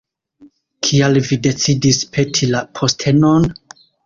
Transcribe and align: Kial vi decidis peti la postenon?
Kial 0.87 1.19
vi 1.27 1.37
decidis 1.49 2.01
peti 2.17 2.51
la 2.55 2.63
postenon? 2.81 3.49